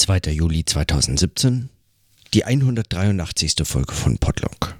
[0.00, 0.32] 2.
[0.32, 1.68] Juli 2017,
[2.32, 3.54] die 183.
[3.64, 4.74] Folge von Podlog.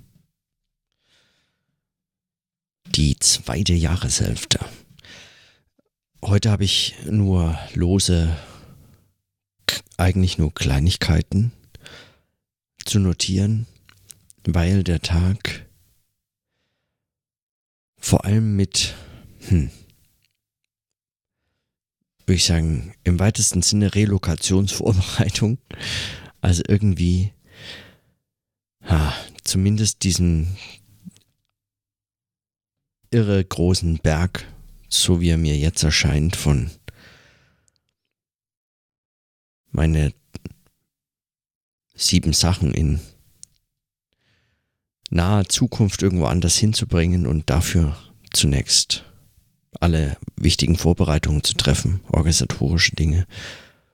[2.87, 4.61] Die zweite Jahreshälfte.
[6.25, 8.35] Heute habe ich nur lose,
[9.99, 11.53] eigentlich nur Kleinigkeiten
[12.87, 13.67] zu notieren,
[14.45, 15.67] weil der Tag
[17.99, 18.95] vor allem mit,
[19.49, 19.71] hm,
[22.31, 25.59] würde ich sagen, im weitesten Sinne Relokationsvorbereitung.
[26.41, 27.33] Also irgendwie,
[28.85, 29.13] ha,
[29.43, 30.57] zumindest diesen
[33.11, 34.47] irre großen Berg,
[34.89, 36.71] so wie er mir jetzt erscheint, von
[39.73, 40.15] meine
[41.97, 43.01] sieben Sachen in
[45.11, 47.97] naher Zukunft irgendwo anders hinzubringen und dafür
[48.33, 49.05] zunächst
[49.79, 53.27] alle wichtigen Vorbereitungen zu treffen, organisatorische Dinge,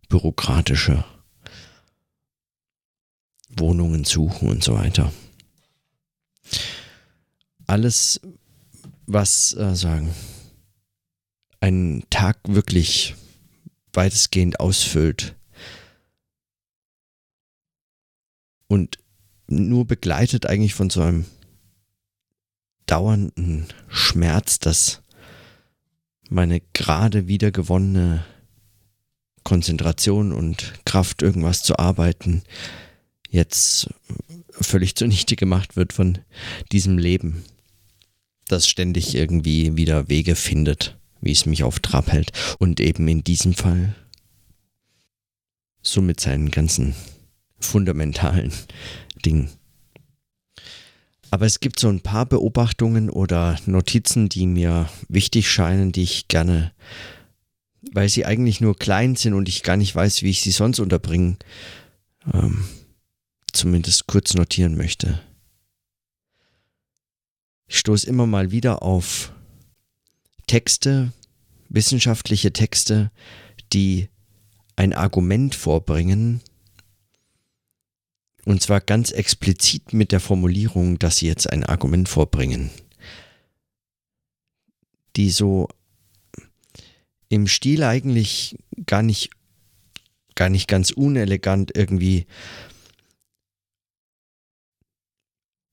[0.08, 1.04] bürokratische
[3.50, 5.12] Wohnungen suchen und so weiter.
[7.66, 8.20] Alles,
[9.06, 10.14] was äh, sagen,
[11.60, 13.14] einen Tag wirklich
[13.92, 15.34] weitestgehend ausfüllt
[18.68, 18.98] und
[19.48, 21.24] nur begleitet eigentlich von so einem
[22.86, 25.02] dauernden Schmerz, dass
[26.28, 28.24] meine gerade wiedergewonnene
[29.44, 32.42] Konzentration und Kraft, irgendwas zu arbeiten,
[33.30, 33.88] jetzt
[34.50, 36.18] völlig zunichte gemacht wird von
[36.72, 37.44] diesem Leben,
[38.48, 42.32] das ständig irgendwie wieder Wege findet, wie es mich auf Trab hält.
[42.58, 43.94] Und eben in diesem Fall
[45.82, 46.94] so mit seinen ganzen
[47.60, 48.52] fundamentalen
[49.24, 49.50] Dingen.
[51.30, 56.28] Aber es gibt so ein paar Beobachtungen oder Notizen, die mir wichtig scheinen, die ich
[56.28, 56.72] gerne,
[57.92, 60.78] weil sie eigentlich nur klein sind und ich gar nicht weiß, wie ich sie sonst
[60.78, 61.38] unterbringen,
[62.32, 62.64] ähm,
[63.52, 65.20] zumindest kurz notieren möchte.
[67.68, 69.32] Ich stoße immer mal wieder auf
[70.46, 71.12] Texte,
[71.68, 73.10] wissenschaftliche Texte,
[73.72, 74.08] die
[74.76, 76.40] ein Argument vorbringen,
[78.46, 82.70] und zwar ganz explizit mit der Formulierung, dass sie jetzt ein Argument vorbringen.
[85.16, 85.68] Die so
[87.28, 89.30] im Stil eigentlich gar nicht,
[90.36, 92.26] gar nicht ganz unelegant irgendwie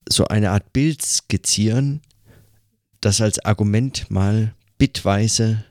[0.08, 2.02] so eine Art Bild skizzieren,
[3.00, 5.64] das als Argument mal bitweise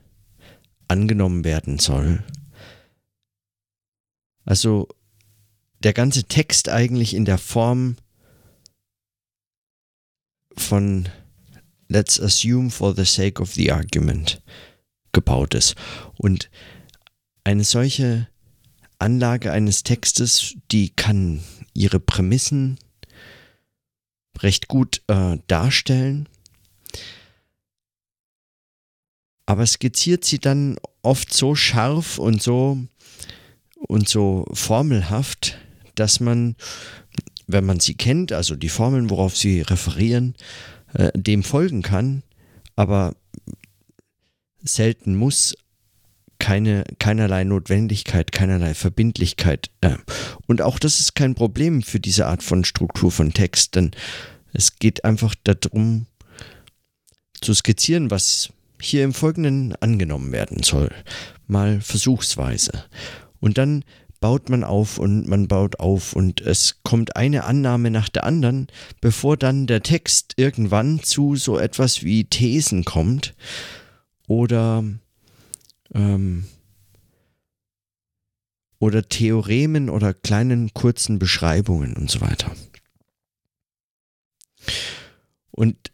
[0.88, 2.24] angenommen werden soll.
[4.46, 4.88] Also
[5.84, 7.98] der ganze Text eigentlich in der Form
[10.56, 11.10] von
[11.90, 14.42] Let's assume for the sake of the argument
[15.12, 15.76] gebaut ist.
[16.18, 16.50] Und
[17.44, 18.28] eine solche
[19.00, 22.80] Anlage eines Textes, die kann ihre Prämissen
[24.40, 26.28] recht gut äh, darstellen,
[29.46, 32.80] aber skizziert sie dann oft so scharf und so
[33.76, 35.58] und so formelhaft,
[35.96, 36.56] dass man,
[37.48, 40.36] wenn man sie kennt, also die Formeln, worauf sie referieren,
[40.94, 42.24] äh, dem folgen kann,
[42.76, 43.16] aber
[44.64, 45.56] selten muss,
[46.40, 49.70] keine, keinerlei Notwendigkeit, keinerlei Verbindlichkeit.
[49.82, 49.96] Äh,
[50.48, 53.92] und auch das ist kein Problem für diese Art von Struktur von Text, denn
[54.52, 56.08] es geht einfach darum,
[57.42, 58.50] zu skizzieren, was
[58.80, 60.92] hier im Folgenden angenommen werden soll.
[61.48, 62.86] Mal versuchsweise.
[63.40, 63.84] Und dann
[64.24, 68.68] baut man auf und man baut auf und es kommt eine Annahme nach der anderen,
[69.02, 73.36] bevor dann der Text irgendwann zu so etwas wie Thesen kommt
[74.26, 74.86] oder
[75.94, 76.46] ähm,
[78.80, 82.50] oder Theoremen oder kleinen kurzen Beschreibungen und so weiter.
[85.52, 85.92] Und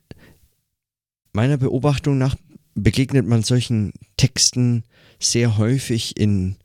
[1.34, 2.36] meiner Beobachtung nach
[2.76, 4.84] begegnet man solchen Texten
[5.18, 6.58] sehr häufig in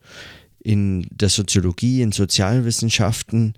[0.65, 3.53] in der Soziologie, in Sozialwissenschaften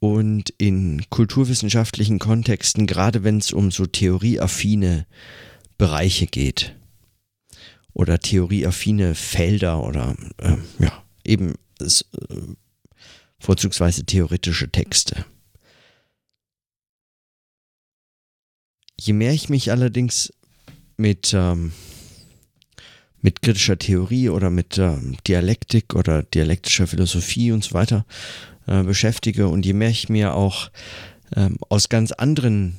[0.00, 5.06] und in kulturwissenschaftlichen Kontexten, gerade wenn es um so theorieaffine
[5.78, 6.76] Bereiche geht
[7.94, 11.88] oder theorieaffine Felder oder äh, ja, eben äh,
[13.38, 15.24] vorzugsweise theoretische Texte.
[19.00, 20.34] Je mehr ich mich allerdings
[20.98, 21.72] mit ähm,
[23.22, 24.96] mit kritischer Theorie oder mit äh,
[25.26, 28.06] Dialektik oder dialektischer Philosophie und so weiter
[28.66, 29.48] äh, beschäftige.
[29.48, 30.70] Und je mehr ich mir auch
[31.34, 32.76] ähm, aus ganz anderen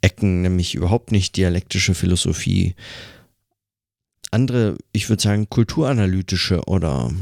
[0.00, 2.74] Ecken, nämlich überhaupt nicht dialektische Philosophie,
[4.30, 7.12] andere, ich würde sagen, kulturanalytische oder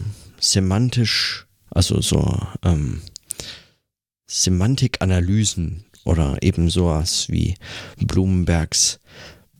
[0.40, 3.02] semantisch also so ähm,
[4.26, 7.54] Semantikanalysen oder eben sowas wie
[7.98, 9.00] Blumenbergs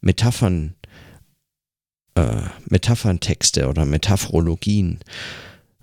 [0.01, 0.75] Metaphern,
[2.15, 5.01] äh, Metapherntexte oder Metaphrologien.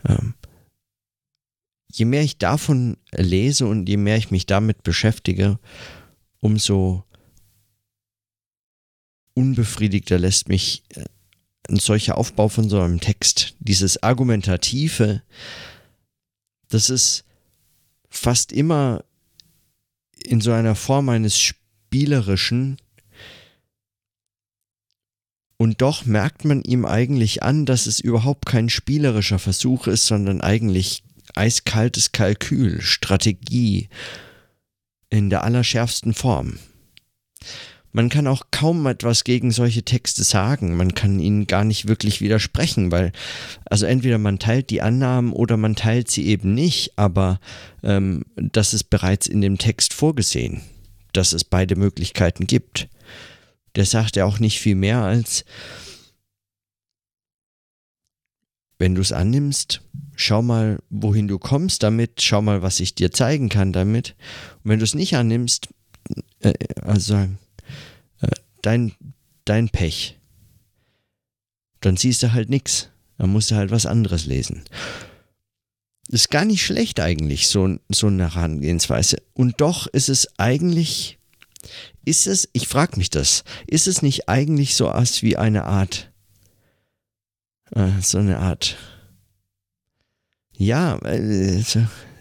[0.08, 0.36] Ähm,
[1.92, 5.60] je mehr ich davon lese und je mehr ich mich damit beschäftige,
[6.40, 7.04] umso
[9.34, 11.06] unbefriedigter lässt mich äh,
[11.70, 15.22] ein solcher Aufbau von so einem Text, dieses Argumentative,
[16.68, 17.26] das ist
[18.10, 19.04] fast immer
[20.24, 22.78] in so einer Form eines spielerischen
[25.62, 30.40] und doch merkt man ihm eigentlich an, dass es überhaupt kein spielerischer Versuch ist, sondern
[30.40, 31.04] eigentlich
[31.36, 33.90] eiskaltes Kalkül, Strategie
[35.10, 36.60] in der allerschärfsten Form.
[37.92, 40.78] Man kann auch kaum etwas gegen solche Texte sagen.
[40.78, 43.12] Man kann ihnen gar nicht wirklich widersprechen, weil,
[43.66, 47.42] also entweder man teilt die Annahmen oder man teilt sie eben nicht, aber
[47.84, 50.62] ähm, das ist bereits in dem Text vorgesehen,
[51.12, 52.88] dass es beide Möglichkeiten gibt.
[53.76, 55.46] Der sagt ja auch nicht viel mehr als,
[58.78, 59.82] wenn du es annimmst,
[60.16, 64.16] schau mal, wohin du kommst damit, schau mal, was ich dir zeigen kann damit.
[64.64, 65.70] Und wenn du es nicht annimmst,
[66.40, 67.28] äh, also
[68.62, 68.94] dein,
[69.46, 70.18] dein Pech.
[71.82, 72.90] Dann siehst du halt nichts.
[73.18, 74.64] Dann musst du halt was anderes lesen.
[76.08, 79.18] Ist gar nicht schlecht eigentlich, so, so eine Herangehensweise.
[79.34, 81.19] Und doch ist es eigentlich,
[82.06, 86.12] ist es, ich frage mich das, ist es nicht eigentlich so was wie eine Art,
[87.72, 88.78] äh, so eine Art,
[90.56, 91.64] ja, äh,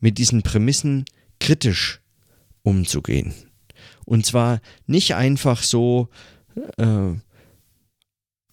[0.00, 1.04] Mit diesen Prämissen
[1.38, 2.00] kritisch
[2.62, 3.34] umzugehen.
[4.04, 6.08] Und zwar nicht einfach so,
[6.78, 7.12] äh,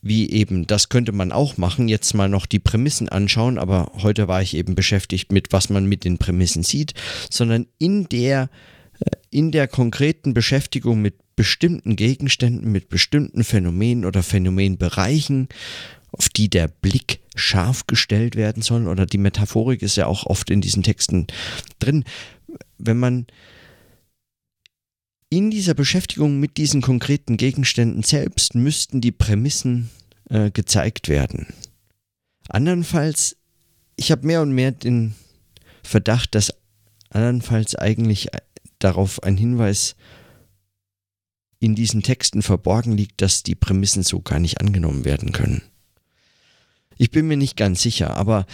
[0.02, 4.28] wie eben, das könnte man auch machen, jetzt mal noch die Prämissen anschauen, aber heute
[4.28, 6.94] war ich eben beschäftigt mit, was man mit den Prämissen sieht,
[7.32, 8.50] sondern in der,
[9.00, 15.50] äh, in der konkreten Beschäftigung mit bestimmten Gegenständen, mit bestimmten Phänomenen oder Phänomenbereichen,
[16.12, 20.50] auf die der Blick scharf gestellt werden soll, oder die Metaphorik ist ja auch oft
[20.50, 21.28] in diesen Texten
[21.80, 22.06] drin,
[22.78, 23.28] wenn man
[25.30, 29.90] in dieser Beschäftigung mit diesen konkreten Gegenständen selbst müssten die Prämissen
[30.30, 31.48] äh, gezeigt werden.
[32.48, 33.36] Andernfalls,
[33.98, 35.16] ich habe mehr und mehr den
[35.84, 36.54] Verdacht, dass
[37.10, 38.40] andernfalls eigentlich äh,
[38.80, 39.96] darauf ein Hinweis
[41.60, 45.62] in diesen Texten verborgen liegt, dass die Prämissen so gar nicht angenommen werden können.
[46.98, 48.46] Ich bin mir nicht ganz sicher, aber,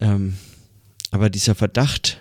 [0.00, 0.36] ähm,
[1.10, 2.20] aber dieser Verdacht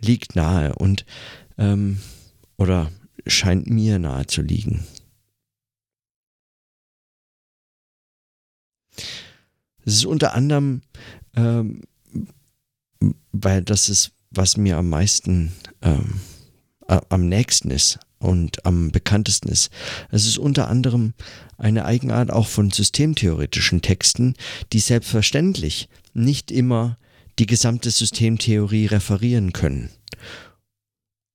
[0.00, 1.04] liegt nahe und
[1.58, 2.00] ähm,
[2.56, 2.90] oder
[3.26, 4.84] scheint mir nahe zu liegen.
[9.84, 10.82] Es ist unter anderem,
[11.34, 11.82] ähm,
[13.32, 16.20] weil das ist, was mir am meisten, ähm,
[17.08, 19.70] am nächsten ist und am bekanntesten ist.
[20.10, 21.14] Es ist unter anderem
[21.58, 24.34] eine Eigenart auch von systemtheoretischen Texten,
[24.72, 26.98] die selbstverständlich nicht immer
[27.38, 29.90] die gesamte Systemtheorie referieren können.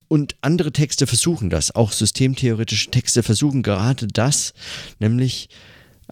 [0.08, 4.54] Und andere Texte versuchen das, auch systemtheoretische Texte versuchen gerade das,
[4.98, 5.50] nämlich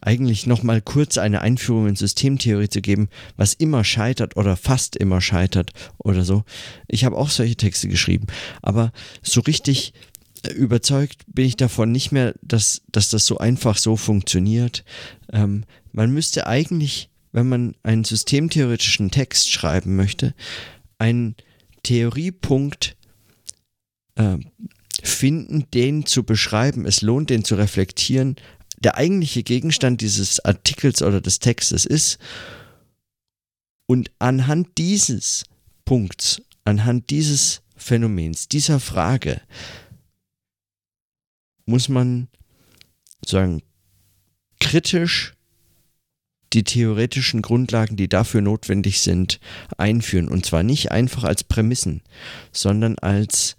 [0.07, 5.21] eigentlich nochmal kurz eine Einführung in Systemtheorie zu geben, was immer scheitert oder fast immer
[5.21, 6.45] scheitert oder so.
[6.89, 8.27] Ich habe auch solche Texte geschrieben,
[8.63, 9.93] aber so richtig
[10.45, 14.85] äh, überzeugt bin ich davon nicht mehr, dass, dass das so einfach so funktioniert.
[15.33, 20.35] Ähm, man müsste eigentlich wenn man einen systemtheoretischen Text schreiben möchte,
[20.97, 21.37] einen
[21.83, 22.97] Theoriepunkt
[24.15, 24.39] äh,
[25.03, 26.87] finden, den zu beschreiben.
[26.87, 28.37] Es lohnt, den zu reflektieren.
[28.87, 32.19] Der eigentliche Gegenstand dieses Artikels oder des Textes ist.
[33.87, 35.43] Und anhand dieses
[35.85, 39.41] Punkts, anhand dieses Phänomens, dieser Frage,
[41.65, 42.29] muss man
[43.25, 43.61] sagen,
[44.61, 45.35] kritisch
[46.53, 49.41] die theoretischen Grundlagen, die dafür notwendig sind,
[49.79, 50.29] einführen.
[50.29, 52.03] Und zwar nicht einfach als Prämissen,
[52.53, 53.57] sondern als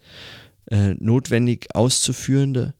[0.72, 2.76] äh, notwendig auszuführende,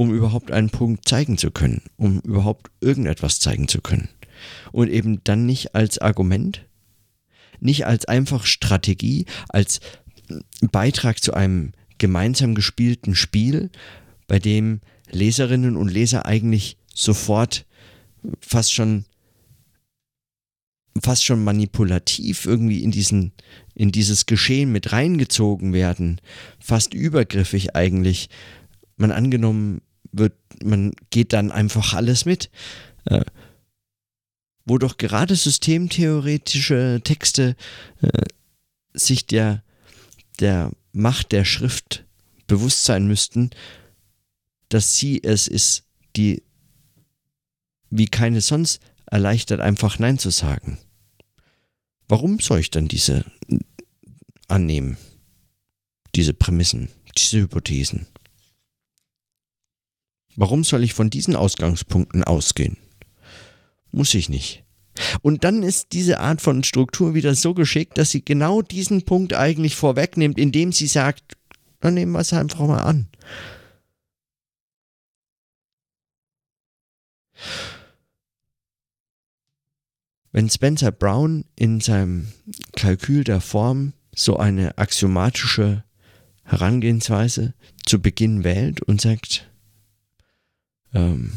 [0.00, 4.08] um überhaupt einen Punkt zeigen zu können, um überhaupt irgendetwas zeigen zu können.
[4.72, 6.66] Und eben dann nicht als Argument.
[7.60, 9.80] nicht als einfach Strategie, als
[10.72, 13.68] Beitrag zu einem gemeinsam gespielten Spiel,
[14.26, 14.80] bei dem
[15.10, 17.66] Leserinnen und Leser eigentlich sofort
[18.40, 19.04] fast schon
[21.02, 23.32] fast schon manipulativ irgendwie in diesen
[23.74, 26.22] in dieses Geschehen mit reingezogen werden,
[26.58, 28.30] fast übergriffig eigentlich.
[28.96, 32.50] Man angenommen wird, man geht dann einfach alles mit.
[33.04, 33.24] Äh,
[34.64, 37.56] wo doch gerade systemtheoretische Texte
[38.02, 38.08] äh,
[38.92, 39.64] sich der,
[40.38, 42.04] der Macht der Schrift
[42.46, 43.50] bewusst sein müssten,
[44.68, 45.84] dass sie es ist,
[46.16, 46.42] die
[47.90, 50.78] wie keine sonst erleichtert, einfach Nein zu sagen.
[52.08, 53.24] Warum soll ich dann diese
[54.48, 54.96] annehmen?
[56.14, 58.06] Diese Prämissen, diese Hypothesen?
[60.36, 62.76] Warum soll ich von diesen Ausgangspunkten ausgehen?
[63.92, 64.64] Muss ich nicht.
[65.22, 69.34] Und dann ist diese Art von Struktur wieder so geschickt, dass sie genau diesen Punkt
[69.34, 71.36] eigentlich vorwegnimmt, indem sie sagt,
[71.80, 73.08] dann nehmen wir es einfach mal an.
[80.32, 82.32] Wenn Spencer Brown in seinem
[82.76, 85.84] Kalkül der Form so eine axiomatische
[86.44, 89.49] Herangehensweise zu Beginn wählt und sagt,
[90.94, 91.32] ähm,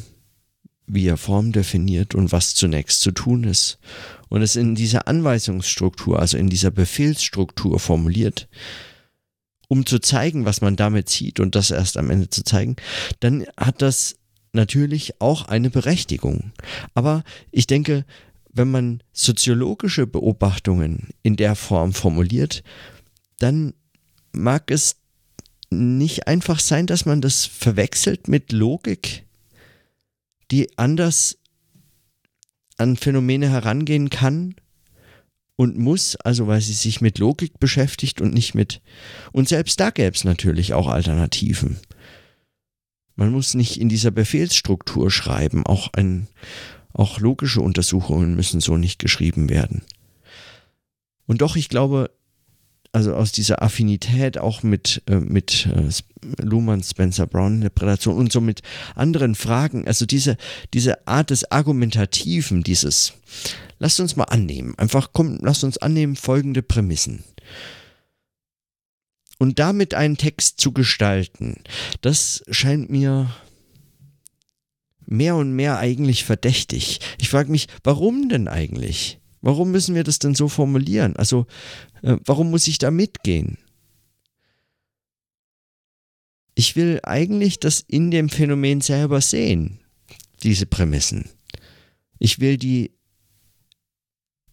[0.88, 3.79] wie er Form definiert und was zunächst zu tun ist
[4.29, 8.48] und es in dieser Anweisungsstruktur, also in dieser Befehlsstruktur formuliert,
[9.67, 12.75] um zu zeigen, was man damit sieht und das erst am Ende zu zeigen,
[13.22, 14.17] dann hat das
[14.51, 16.51] natürlich auch eine Berechtigung.
[16.93, 18.05] Aber ich denke,
[18.51, 22.63] wenn man soziologische Beobachtungen in der Form formuliert,
[23.39, 23.74] dann
[24.31, 24.98] mag es
[25.72, 29.25] nicht einfach sein, dass man das verwechselt mit Logik,
[30.51, 31.38] die anders
[32.77, 34.55] an Phänomene herangehen kann
[35.55, 38.81] und muss, also weil sie sich mit Logik beschäftigt und nicht mit.
[39.31, 41.79] Und selbst da gäbe es natürlich auch Alternativen.
[43.15, 46.27] Man muss nicht in dieser Befehlsstruktur schreiben, auch ein,
[46.93, 49.83] auch logische Untersuchungen müssen so nicht geschrieben werden.
[51.25, 52.09] Und doch, ich glaube,
[52.93, 55.89] also aus dieser Affinität auch mit, äh, mit äh,
[56.41, 58.62] Luhmann, Spencer Brown Interpretation und so mit
[58.95, 60.38] anderen Fragen, also diese,
[60.73, 63.13] diese Art des Argumentativen, dieses,
[63.79, 67.23] lasst uns mal annehmen, einfach komm, lasst uns annehmen folgende Prämissen.
[69.39, 71.55] Und damit einen Text zu gestalten,
[72.01, 73.29] das scheint mir
[75.05, 77.00] mehr und mehr eigentlich verdächtig.
[77.19, 79.19] Ich frage mich, warum denn eigentlich?
[79.43, 81.17] Warum müssen wir das denn so formulieren?
[81.17, 81.45] Also,
[82.01, 83.57] äh, warum muss ich da mitgehen?
[86.55, 89.79] Ich will eigentlich das in dem Phänomen selber sehen,
[90.43, 91.29] diese Prämissen.
[92.19, 92.91] Ich will die,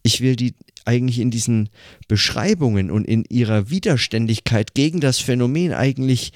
[0.03, 1.69] ich will die eigentlich in diesen
[2.09, 6.33] Beschreibungen und in ihrer Widerständigkeit gegen das Phänomen eigentlich,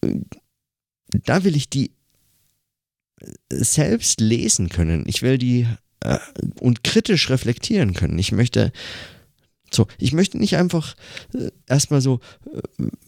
[0.00, 0.14] äh,
[1.26, 1.92] da will ich die
[3.50, 5.04] selbst lesen können.
[5.06, 5.66] Ich will die
[6.04, 6.18] äh,
[6.60, 8.18] und kritisch reflektieren können.
[8.18, 8.72] Ich möchte
[9.72, 10.94] so, ich möchte nicht einfach
[11.34, 12.20] äh, erstmal so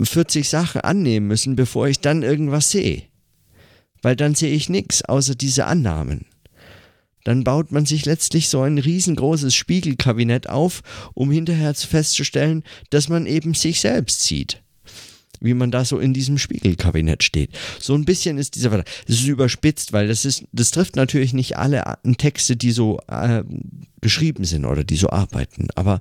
[0.01, 3.05] äh, 40 Sachen annehmen müssen, bevor ich dann irgendwas sehe.
[4.03, 6.27] Weil dann sehe ich nichts außer diese Annahmen.
[7.25, 10.83] Dann baut man sich letztlich so ein riesengroßes Spiegelkabinett auf,
[11.15, 14.63] um hinterher festzustellen, dass man eben sich selbst sieht
[15.41, 17.51] wie man da so in diesem Spiegelkabinett steht.
[17.79, 18.89] So ein bisschen ist dieser Verdacht.
[19.07, 23.43] Es ist überspitzt, weil das ist, das trifft natürlich nicht alle Texte, die so äh,
[24.01, 25.69] geschrieben sind oder die so arbeiten.
[25.75, 26.01] Aber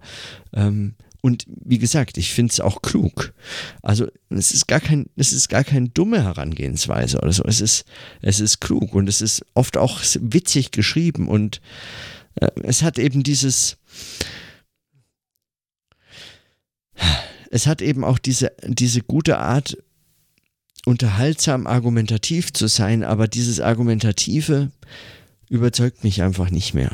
[0.53, 3.33] ähm, und wie gesagt, ich finde es auch klug.
[3.81, 7.43] Also es ist gar kein, es ist gar keine dumme Herangehensweise oder so.
[7.45, 7.85] Es ist,
[8.21, 11.61] es ist klug und es ist oft auch witzig geschrieben und
[12.35, 13.77] äh, es hat eben dieses
[17.55, 19.77] es hat eben auch diese, diese gute Art,
[20.85, 24.71] unterhaltsam argumentativ zu sein, aber dieses Argumentative
[25.49, 26.93] überzeugt mich einfach nicht mehr.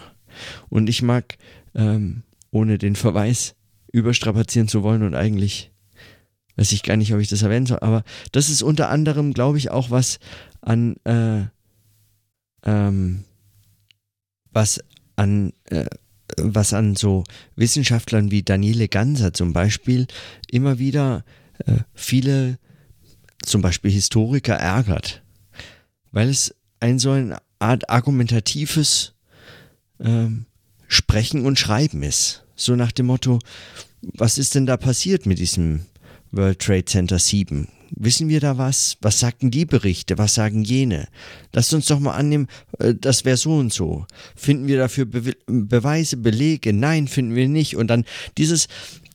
[0.70, 1.40] Und ich mag,
[1.74, 3.56] ähm, ohne den Verweis
[3.92, 5.72] überstrapazieren zu wollen und eigentlich
[6.58, 9.58] weiß ich gar nicht, ob ich das erwähnen soll, aber das ist unter anderem, glaube
[9.58, 10.20] ich, auch was
[10.62, 11.46] an, äh,
[12.66, 13.24] ähm,
[14.52, 14.80] was
[15.16, 15.88] an äh,
[16.38, 17.24] was an so
[17.56, 20.08] Wissenschaftlern wie Daniele Ganser zum Beispiel
[20.50, 21.24] immer wieder
[21.66, 22.58] äh, viele,
[23.44, 25.22] zum Beispiel Historiker, ärgert,
[26.12, 29.14] weil es ein so eine Art argumentatives
[30.00, 30.46] ähm,
[30.88, 32.44] Sprechen und Schreiben ist.
[32.56, 33.40] So nach dem Motto,
[34.02, 35.86] was ist denn da passiert mit diesem
[36.32, 37.68] World Trade Center 7.
[37.94, 38.98] Wissen wir da was?
[39.02, 40.18] Was sagten die Berichte?
[40.18, 41.08] Was sagen jene?
[41.52, 42.48] Lasst uns doch mal annehmen,
[42.80, 44.06] äh, das wäre so und so.
[44.36, 46.72] Finden wir dafür Be Beweise, Belege?
[46.72, 47.76] Nein, finden wir nicht.
[47.76, 48.06] Und dann
[48.38, 48.68] dieses,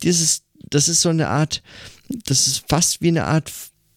[0.03, 1.63] dieses, das ist so eine Art,
[2.09, 3.51] das ist fast wie eine Art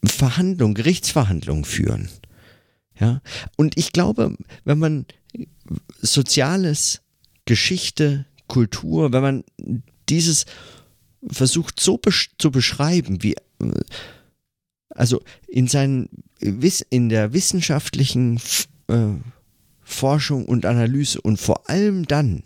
[0.05, 2.09] Verhandlung, Gerichtsverhandlung führen.
[2.99, 3.21] Ja.
[3.57, 5.05] Und ich glaube, wenn man
[6.01, 7.01] Soziales,
[7.45, 9.43] Geschichte, Kultur, wenn man
[10.07, 10.45] dieses
[11.27, 13.35] versucht so besch zu beschreiben, wie
[14.89, 16.09] also in seinen
[16.89, 18.39] in der wissenschaftlichen
[18.87, 19.15] äh,
[19.81, 22.43] Forschung und Analyse und vor allem dann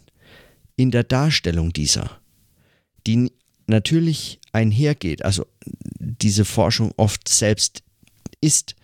[0.75, 2.19] in der Darstellung dieser,
[3.05, 3.31] die
[3.67, 5.45] natürlich einhergeht, also
[5.99, 7.83] diese Forschung oft selbst
[8.41, 8.75] ist,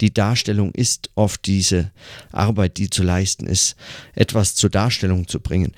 [0.00, 1.92] die Darstellung ist oft diese
[2.32, 3.76] Arbeit, die zu leisten ist,
[4.14, 5.72] etwas zur Darstellung zu bringen.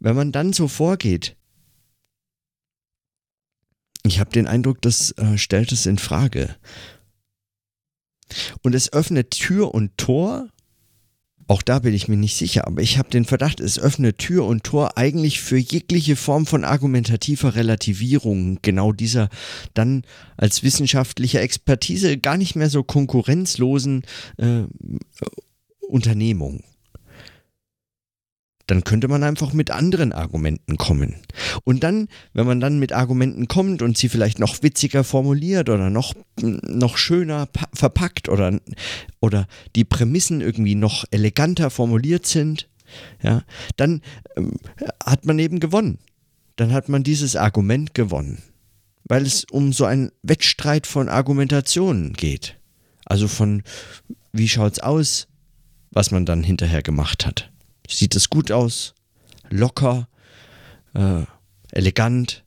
[0.00, 1.36] Wenn man dann so vorgeht,
[4.06, 6.56] ich habe den Eindruck, das äh, stellt es in Frage.
[8.62, 10.48] Und es öffnet Tür und Tor.
[11.48, 14.46] Auch da bin ich mir nicht sicher, aber ich habe den Verdacht, es öffnet Tür
[14.46, 18.58] und Tor eigentlich für jegliche Form von argumentativer Relativierung.
[18.62, 19.28] Genau dieser
[19.72, 20.02] dann
[20.36, 24.02] als wissenschaftliche Expertise gar nicht mehr so konkurrenzlosen
[24.38, 24.64] äh,
[25.88, 26.64] Unternehmung
[28.66, 31.16] dann könnte man einfach mit anderen Argumenten kommen.
[31.64, 35.88] Und dann, wenn man dann mit Argumenten kommt und sie vielleicht noch witziger formuliert oder
[35.88, 38.58] noch, noch schöner verpackt oder,
[39.20, 39.46] oder
[39.76, 42.68] die Prämissen irgendwie noch eleganter formuliert sind,
[43.22, 43.42] ja,
[43.76, 44.02] dann
[44.36, 44.52] ähm,
[45.04, 45.98] hat man eben gewonnen.
[46.56, 48.42] Dann hat man dieses Argument gewonnen.
[49.04, 52.56] Weil es um so einen Wettstreit von Argumentationen geht.
[53.04, 53.62] Also von,
[54.32, 55.28] wie schaut's aus,
[55.90, 57.52] was man dann hinterher gemacht hat
[57.88, 58.94] sieht es gut aus,
[59.50, 60.08] locker,
[60.94, 61.22] äh,
[61.70, 62.44] elegant,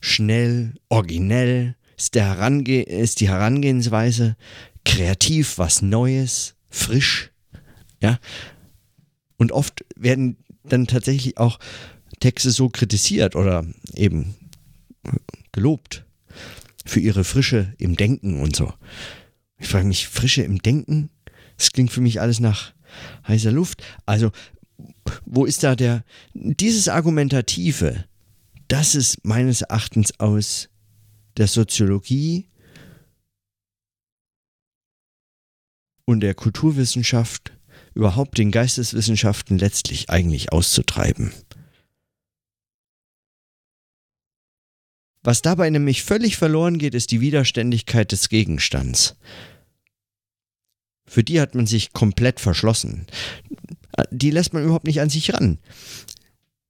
[0.00, 4.36] schnell, originell, ist, der Herange ist die Herangehensweise.
[4.84, 7.30] Kreativ, was Neues, frisch,
[8.00, 8.18] ja.
[9.36, 11.58] Und oft werden dann tatsächlich auch
[12.20, 14.34] Texte so kritisiert oder eben
[15.52, 16.04] gelobt
[16.84, 18.72] für ihre Frische im Denken und so.
[19.58, 21.10] Ich frage mich, Frische im Denken?
[21.56, 22.72] Das klingt für mich alles nach
[23.26, 23.82] heißer Luft.
[24.06, 24.30] Also,
[25.24, 28.04] wo ist da der, dieses Argumentative,
[28.68, 30.68] das ist meines Erachtens aus
[31.36, 32.48] der Soziologie
[36.04, 37.52] und der Kulturwissenschaft,
[37.94, 41.32] überhaupt den Geisteswissenschaften letztlich eigentlich auszutreiben.
[45.22, 49.16] Was dabei nämlich völlig verloren geht, ist die Widerständigkeit des Gegenstands.
[51.10, 53.04] Für die hat man sich komplett verschlossen.
[54.12, 55.58] Die lässt man überhaupt nicht an sich ran.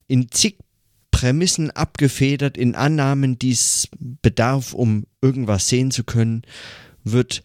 [0.07, 0.57] In zig
[1.11, 6.40] Prämissen abgefedert, in Annahmen, die es bedarf, um irgendwas sehen zu können,
[7.05, 7.42] wird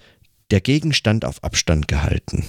[0.52, 2.46] der Gegenstand auf Abstand gehalten.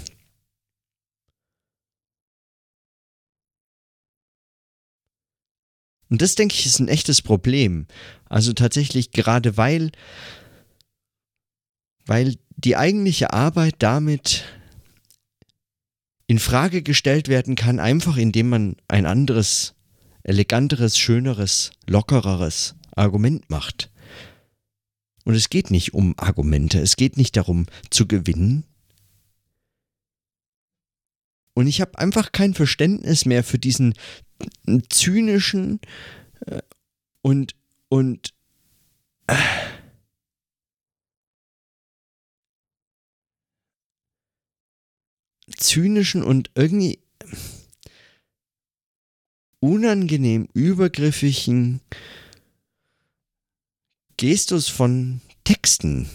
[6.09, 7.89] Und das, denke ich, ist ein echtes Problem.
[8.27, 9.91] Also tatsächlich gerade weil,
[12.07, 14.45] weil die eigentliche Arbeit damit
[16.27, 19.75] in Frage gestellt werden kann, einfach indem man ein anderes,
[20.23, 23.91] eleganteres, schöneres, lockereres Argument macht.
[25.25, 28.65] Und es geht nicht um Argumente, es geht nicht darum zu gewinnen.
[31.55, 33.95] Und ich habe einfach kein Verständnis mehr für diesen
[34.89, 35.81] zynischen
[36.47, 36.61] äh,
[37.23, 37.55] und
[37.89, 38.35] und
[39.27, 39.35] äh,
[45.55, 46.99] zynischen und irgendwie
[49.61, 51.81] unangenehm übergriffigen
[54.17, 56.09] Gestus von Texten.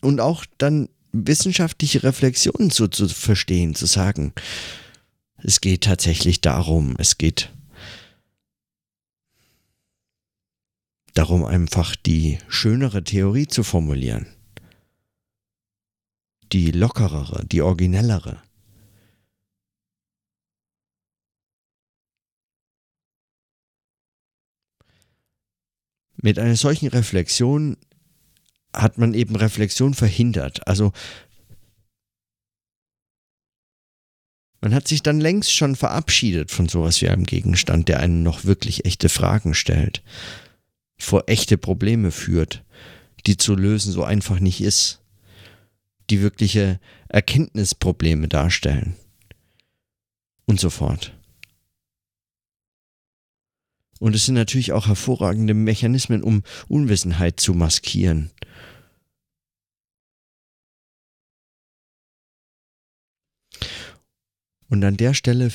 [0.00, 4.32] Und auch dann wissenschaftliche Reflexionen so zu verstehen, zu sagen,
[5.38, 7.50] es geht tatsächlich darum, es geht
[11.18, 14.28] darum, einfach die schönere Theorie zu formulieren.
[16.52, 18.40] Die lockerere, die originellere.
[26.14, 27.76] Mit einer solchen Reflexion
[28.72, 30.68] hat man eben Reflexion verhindert.
[30.68, 30.92] Also
[34.60, 38.44] man hat sich dann längst schon verabschiedet von sowas wie einem Gegenstand, der einen noch
[38.44, 40.02] wirklich echte Fragen stellt
[40.98, 42.64] vor echte Probleme führt,
[43.26, 45.00] die zu lösen so einfach nicht ist,
[46.10, 48.96] die wirkliche Erkenntnisprobleme darstellen.
[50.48, 51.14] und so fort.
[54.00, 58.30] Und es sind natürlich auch hervorragende Mechanismen, um Unwissenheit zu maskieren.
[64.70, 65.50] Und an der Stelle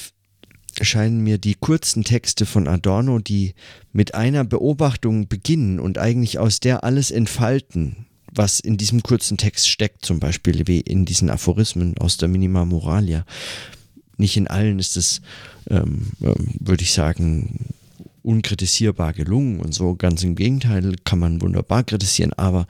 [0.81, 3.53] scheinen mir die kurzen Texte von Adorno, die
[3.91, 9.69] mit einer Beobachtung beginnen und eigentlich aus der alles entfalten, was in diesem kurzen Text
[9.69, 13.25] steckt, zum Beispiel wie in diesen Aphorismen aus der Minima Moralia.
[14.17, 15.21] Nicht in allen ist es,
[15.69, 17.73] ähm, ähm, würde ich sagen,
[18.23, 19.95] unkritisierbar gelungen und so.
[19.95, 22.67] Ganz im Gegenteil, kann man wunderbar kritisieren, aber,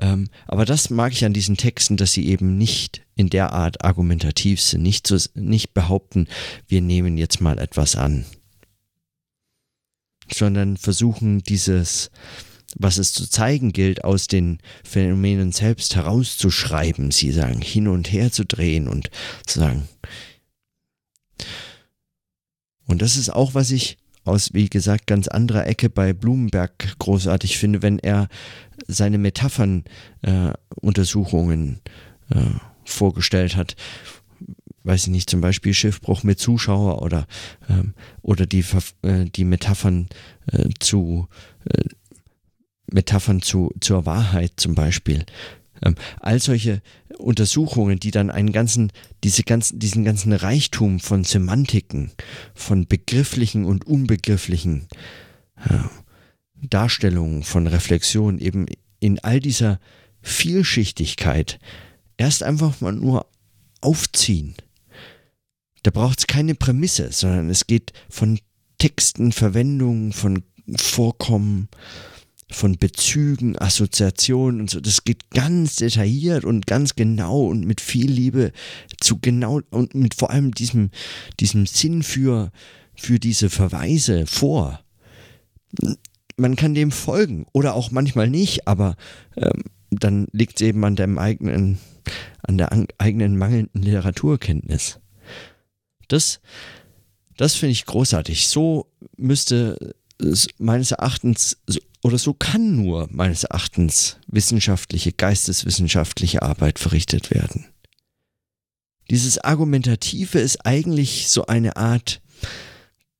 [0.00, 3.84] ähm, aber das mag ich an diesen Texten, dass sie eben nicht in der Art
[3.84, 6.26] argumentativ sind, nicht, so, nicht behaupten,
[6.66, 8.24] wir nehmen jetzt mal etwas an,
[10.32, 12.10] sondern versuchen dieses,
[12.76, 18.32] was es zu zeigen gilt, aus den Phänomenen selbst herauszuschreiben, sie sagen, hin und her
[18.32, 19.10] zu drehen und
[19.44, 19.86] zu sagen.
[22.86, 27.58] Und das ist auch, was ich aus, wie gesagt, ganz anderer Ecke bei Blumenberg großartig
[27.58, 28.28] finde, wenn er
[28.92, 31.80] seine Metaphern-Untersuchungen
[32.30, 33.76] äh, äh, vorgestellt hat.
[34.82, 37.26] Weiß ich nicht, zum Beispiel Schiffbruch mit Zuschauer oder,
[37.68, 38.64] ähm, oder die,
[39.02, 40.08] äh, die Metaphern
[40.50, 41.28] äh, zu
[41.66, 41.84] äh,
[42.92, 45.24] Metaphern zu, zur Wahrheit zum Beispiel.
[45.82, 46.82] Ähm, all solche
[47.18, 52.12] Untersuchungen, die dann einen ganzen, diese ganzen, diesen ganzen Reichtum von Semantiken,
[52.54, 54.88] von begrifflichen und unbegrifflichen
[55.68, 55.78] äh,
[56.68, 58.66] Darstellungen, von Reflexion eben
[58.98, 59.80] in all dieser
[60.22, 61.58] Vielschichtigkeit
[62.16, 63.26] erst einfach mal nur
[63.80, 64.54] aufziehen.
[65.82, 68.38] Da braucht es keine Prämisse, sondern es geht von
[68.78, 70.42] Texten, Verwendungen, von
[70.76, 71.68] Vorkommen,
[72.50, 74.80] von Bezügen, Assoziationen und so.
[74.80, 78.52] Das geht ganz detailliert und ganz genau und mit viel Liebe
[79.00, 80.90] zu genau und mit vor allem diesem,
[81.38, 82.50] diesem Sinn für,
[82.94, 84.80] für diese Verweise vor.
[86.40, 88.96] Man kann dem folgen oder auch manchmal nicht, aber
[89.36, 91.78] ähm, dann liegt es eben an dem eigenen,
[92.42, 95.00] an der eigenen mangelnden Literaturkenntnis.
[96.08, 96.40] Das,
[97.36, 98.48] das finde ich großartig.
[98.48, 99.94] So müsste
[100.58, 101.58] meines Erachtens
[102.02, 107.66] oder so kann nur meines Erachtens wissenschaftliche, geisteswissenschaftliche Arbeit verrichtet werden.
[109.10, 112.22] Dieses Argumentative ist eigentlich so eine Art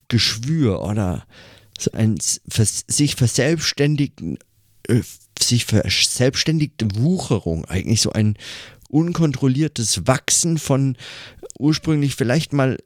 [0.09, 1.26] Geschwür oder
[1.81, 4.38] so ein sich verselbstständigen,
[4.88, 5.01] äh,
[5.38, 8.37] sich verselbstständigte Wucherung, eigentlich so ein
[8.88, 10.97] unkontrolliertes Wachsen von
[11.59, 12.79] ursprünglich vielleicht mal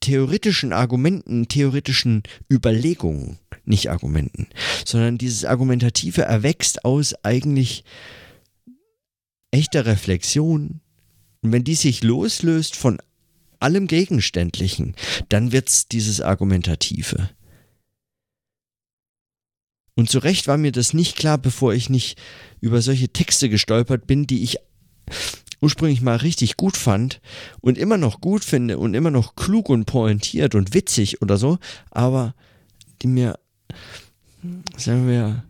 [0.00, 4.48] theoretischen Argumenten, theoretischen Überlegungen nicht Argumenten,
[4.84, 7.84] sondern dieses Argumentative erwächst aus eigentlich
[9.50, 10.80] echter Reflexion.
[11.42, 12.98] Und wenn die sich loslöst von
[13.58, 14.94] allem Gegenständlichen,
[15.28, 17.30] dann wird es dieses Argumentative.
[19.94, 22.18] Und zu Recht war mir das nicht klar, bevor ich nicht
[22.60, 24.58] über solche Texte gestolpert bin, die ich
[25.60, 27.20] ursprünglich mal richtig gut fand
[27.60, 31.58] und immer noch gut finde und immer noch klug und pointiert und witzig oder so,
[31.90, 32.34] aber
[33.02, 33.38] die mir
[34.76, 35.44] sagen wir,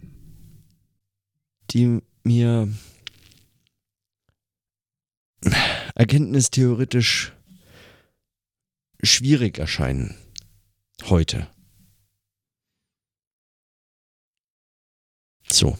[1.70, 2.68] die mir
[5.94, 7.33] erkenntnistheoretisch
[9.03, 10.16] schwierig erscheinen
[11.09, 11.46] heute.
[15.53, 15.79] So.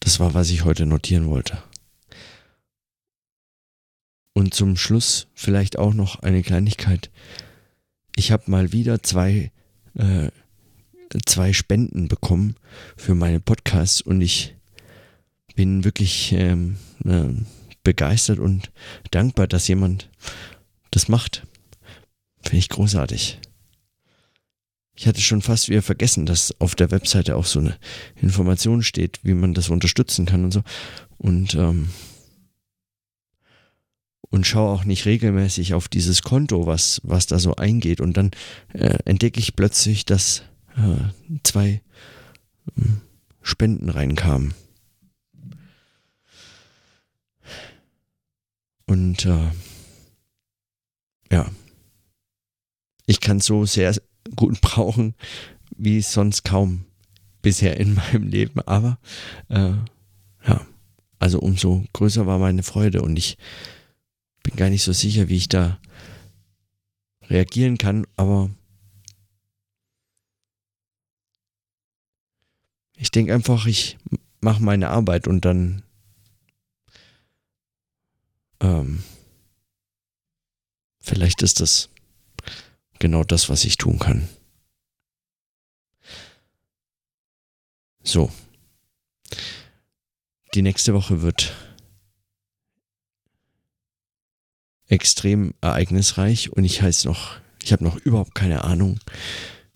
[0.00, 1.62] Das war, was ich heute notieren wollte.
[4.34, 7.10] Und zum Schluss vielleicht auch noch eine Kleinigkeit
[8.16, 9.50] ich habe mal wieder zwei,
[9.94, 10.30] äh,
[11.26, 12.56] zwei Spenden bekommen
[12.96, 14.54] für meine Podcasts und ich
[15.54, 17.28] bin wirklich ähm, äh,
[17.82, 18.72] begeistert und
[19.10, 20.10] dankbar, dass jemand
[20.90, 21.46] das macht.
[22.42, 23.40] Finde ich großartig.
[24.96, 27.76] Ich hatte schon fast wieder vergessen, dass auf der Webseite auch so eine
[28.20, 30.62] Information steht, wie man das unterstützen kann und so.
[31.18, 31.88] Und ähm,
[34.34, 38.00] und schaue auch nicht regelmäßig auf dieses Konto, was, was da so eingeht.
[38.00, 38.32] Und dann
[38.72, 40.42] äh, entdecke ich plötzlich, dass
[40.76, 41.82] äh, zwei
[42.76, 42.82] äh,
[43.42, 44.54] Spenden reinkamen.
[48.86, 49.50] Und äh,
[51.30, 51.48] ja,
[53.06, 53.94] ich kann so sehr
[54.36, 55.14] gut brauchen,
[55.76, 56.84] wie sonst kaum
[57.42, 58.60] bisher in meinem Leben.
[58.62, 58.98] Aber
[59.48, 59.72] äh,
[60.46, 60.66] ja,
[61.18, 63.38] also umso größer war meine Freude und ich
[64.42, 65.78] bin gar nicht so sicher, wie ich da
[67.28, 68.50] reagieren kann, aber
[72.96, 73.98] ich denke einfach, ich
[74.40, 75.82] mache meine Arbeit und dann
[78.60, 79.02] ähm,
[81.00, 81.90] vielleicht ist das
[83.04, 84.26] genau das, was ich tun kann.
[88.02, 88.32] So.
[90.54, 91.52] Die nächste Woche wird
[94.88, 98.98] extrem ereignisreich und ich heiße noch, ich habe noch überhaupt keine Ahnung,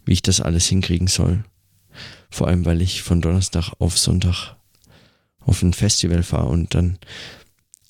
[0.07, 1.45] wie ich das alles hinkriegen soll.
[2.31, 4.57] Vor allem, weil ich von Donnerstag auf Sonntag
[5.41, 6.99] auf ein Festival fahre und dann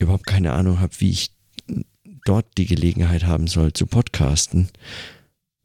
[0.01, 1.31] überhaupt keine Ahnung habe, wie ich
[2.24, 4.68] dort die Gelegenheit haben soll zu podcasten.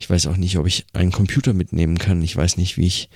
[0.04, 2.22] Ich weiß auch nicht, ob ich einen Computer mitnehmen kann.
[2.22, 3.10] Ich weiß nicht, wie ich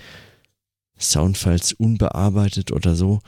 [0.97, 3.19] Soundfiles unbearbeitet oder so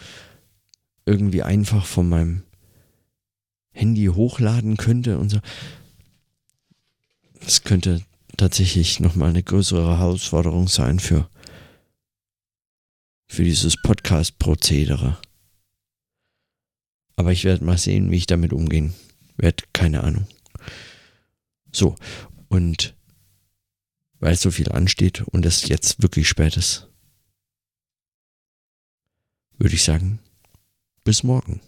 [1.06, 2.43] irgendwie einfach von meinem
[3.72, 5.39] Handy hochladen könnte und so.
[7.41, 8.02] Das könnte
[8.38, 11.30] tatsächlich nochmal eine größere Herausforderung sein für,
[13.28, 15.17] für dieses Podcast-Prozedere.
[17.17, 18.93] Aber ich werde mal sehen, wie ich damit umgehen
[19.36, 19.65] werde.
[19.74, 20.28] Keine Ahnung.
[21.74, 21.95] So,
[22.48, 22.95] und
[24.19, 26.88] weil so viel ansteht und es jetzt wirklich spät ist,
[29.58, 30.19] würde ich sagen,
[31.03, 31.62] bis morgen.